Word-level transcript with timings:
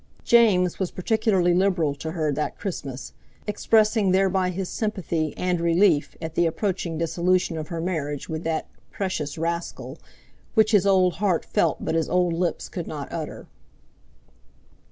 James 0.23 0.79
was 0.79 0.89
particularly 0.89 1.53
liberal 1.53 1.93
to 1.93 2.13
her 2.13 2.31
that 2.31 2.57
Christmas, 2.57 3.13
expressing 3.45 4.09
thereby 4.09 4.49
his 4.49 4.67
sympathy, 4.67 5.31
and 5.37 5.61
relief, 5.61 6.15
at 6.19 6.33
the 6.33 6.47
approaching 6.47 6.97
dissolution 6.97 7.55
of 7.55 7.67
her 7.67 7.79
marriage 7.79 8.27
with 8.27 8.43
that 8.43 8.65
"precious 8.89 9.37
rascal," 9.37 9.99
which 10.55 10.71
his 10.71 10.87
old 10.87 11.17
heart 11.17 11.45
felt 11.45 11.85
but 11.85 11.93
his 11.93 12.09
old 12.09 12.33
lips 12.33 12.67
could 12.67 12.87
not 12.87 13.11
utter. 13.13 13.45